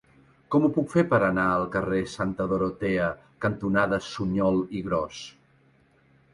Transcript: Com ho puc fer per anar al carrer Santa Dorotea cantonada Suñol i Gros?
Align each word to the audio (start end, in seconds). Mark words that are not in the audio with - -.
Com 0.53 0.63
ho 0.63 0.69
puc 0.77 0.87
fer 0.93 1.03
per 1.11 1.19
anar 1.25 1.43
al 1.57 1.65
carrer 1.75 1.99
Santa 2.15 2.49
Dorotea 2.55 3.11
cantonada 3.47 4.03
Suñol 4.09 4.61
i 4.81 4.85
Gros? 4.91 5.25